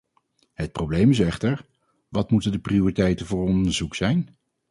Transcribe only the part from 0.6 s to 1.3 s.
probleem is